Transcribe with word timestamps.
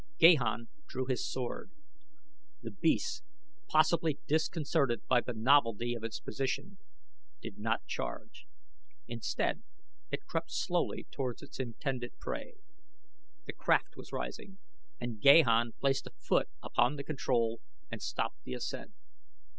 Gahan 0.19 0.67
drew 0.87 1.05
his 1.05 1.23
sword. 1.31 1.69
The 2.63 2.71
beast, 2.71 3.23
possibly 3.67 4.17
disconcerted 4.25 5.05
by 5.05 5.21
the 5.21 5.35
novelty 5.35 5.93
of 5.93 6.03
its 6.03 6.19
position, 6.19 6.79
did 7.39 7.59
not 7.59 7.85
charge. 7.85 8.47
Instead 9.07 9.61
it 10.09 10.25
crept 10.25 10.49
slowly 10.51 11.05
toward 11.11 11.39
its 11.43 11.59
intended 11.59 12.17
prey. 12.17 12.55
The 13.45 13.53
craft 13.53 13.95
was 13.95 14.11
rising 14.11 14.57
and 14.99 15.21
Gahan 15.21 15.73
placed 15.79 16.07
a 16.07 16.11
foot 16.19 16.49
upon 16.63 16.95
the 16.95 17.03
control 17.03 17.61
and 17.91 18.01
stopped 18.01 18.43
the 18.43 18.55
ascent. 18.55 18.93